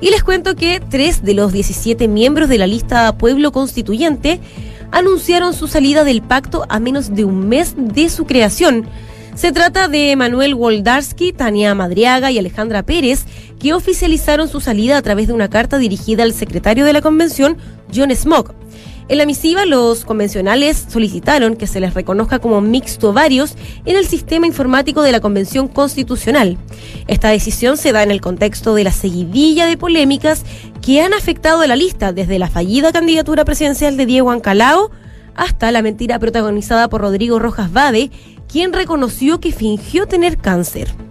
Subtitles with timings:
[0.00, 4.40] Y les cuento que tres de los 17 miembros de la lista Pueblo Constituyente
[4.92, 8.86] anunciaron su salida del pacto a menos de un mes de su creación.
[9.34, 13.24] Se trata de Manuel Woldarski, Tania Madriaga y Alejandra Pérez,
[13.60, 17.56] que oficializaron su salida a través de una carta dirigida al secretario de la convención,
[17.94, 18.54] John Smock.
[19.08, 23.54] En la misiva, los convencionales solicitaron que se les reconozca como mixto varios
[23.86, 26.58] en el sistema informático de la Convención Constitucional.
[27.06, 30.44] Esta decisión se da en el contexto de la seguidilla de polémicas
[30.82, 34.90] que han afectado a la lista, desde la fallida candidatura presidencial de Diego Ancalao
[35.34, 38.10] hasta la mentira protagonizada por Rodrigo Rojas Vade,
[38.46, 41.07] quien reconoció que fingió tener cáncer.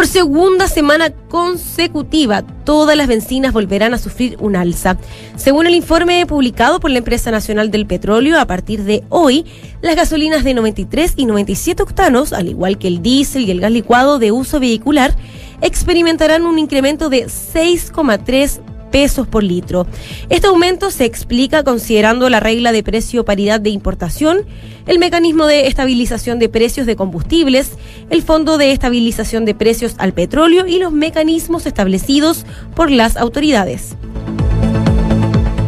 [0.00, 4.96] Por segunda semana consecutiva, todas las bencinas volverán a sufrir un alza.
[5.36, 9.44] Según el informe publicado por la Empresa Nacional del Petróleo, a partir de hoy,
[9.82, 13.72] las gasolinas de 93 y 97 octanos, al igual que el diésel y el gas
[13.72, 15.14] licuado de uso vehicular,
[15.60, 19.86] experimentarán un incremento de 6,3 pesos por litro.
[20.28, 24.46] Este aumento se explica considerando la regla de precio paridad de importación,
[24.86, 27.72] el mecanismo de estabilización de precios de combustibles,
[28.10, 33.96] el fondo de estabilización de precios al petróleo y los mecanismos establecidos por las autoridades.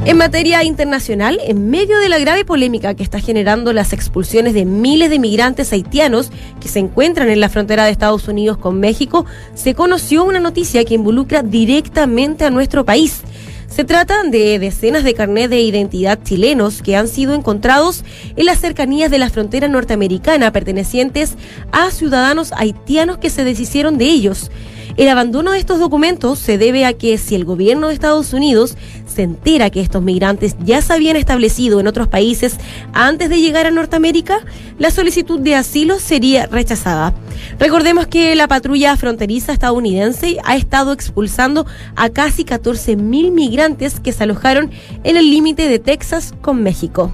[0.04, 4.64] En materia internacional, en medio de la grave polémica que está generando las expulsiones de
[4.64, 9.26] miles de migrantes haitianos que se encuentran en la frontera de Estados Unidos con México,
[9.54, 13.22] se conoció una noticia que involucra directamente a nuestro país.
[13.68, 18.58] Se trata de decenas de carnets de identidad chilenos que han sido encontrados en las
[18.58, 21.36] cercanías de la frontera norteamericana pertenecientes
[21.70, 24.50] a ciudadanos haitianos que se deshicieron de ellos.
[24.96, 28.76] El abandono de estos documentos se debe a que si el gobierno de Estados Unidos
[29.06, 32.56] se entera que estos migrantes ya se habían establecido en otros países
[32.92, 34.40] antes de llegar a Norteamérica,
[34.78, 37.14] la solicitud de asilo sería rechazada.
[37.58, 44.24] Recordemos que la patrulla fronteriza estadounidense ha estado expulsando a casi 14.000 migrantes que se
[44.24, 44.70] alojaron
[45.04, 47.12] en el límite de Texas con México.